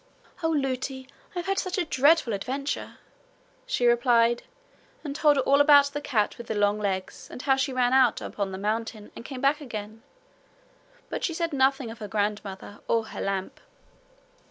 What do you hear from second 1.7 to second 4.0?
a dreadful adventure!' she